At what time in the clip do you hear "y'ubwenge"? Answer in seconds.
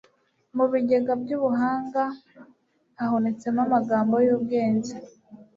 4.25-4.93